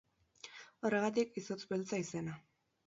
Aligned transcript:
Horregatik 0.89 1.39
izotz 1.43 1.61
beltza 1.75 2.03
izena. 2.07 2.39